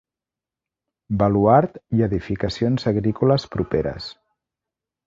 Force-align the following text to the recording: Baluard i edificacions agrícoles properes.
Baluard 1.19 1.77
i 1.99 2.03
edificacions 2.09 2.89
agrícoles 2.95 3.47
properes. 3.59 4.11